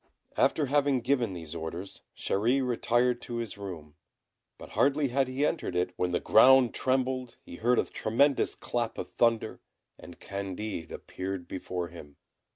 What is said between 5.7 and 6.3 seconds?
it, when the